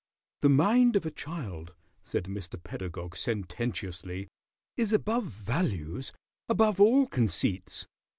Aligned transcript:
"The 0.41 0.49
mind 0.49 0.95
of 0.95 1.05
a 1.05 1.11
child," 1.11 1.75
said 2.03 2.23
Mr. 2.23 2.57
Pedagog, 2.59 3.15
sententiously, 3.15 4.29
"is 4.75 4.91
above 4.93 5.25
values, 5.25 6.11
above 6.49 6.81
all 6.81 7.05
conceits. 7.05 7.85